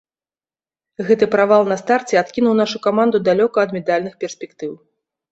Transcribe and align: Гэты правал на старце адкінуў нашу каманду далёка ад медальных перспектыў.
Гэты 1.09 1.25
правал 1.35 1.67
на 1.71 1.75
старце 1.81 2.15
адкінуў 2.21 2.55
нашу 2.61 2.77
каманду 2.85 3.17
далёка 3.27 3.57
ад 3.67 3.75
медальных 3.77 4.13
перспектыў. 4.25 4.71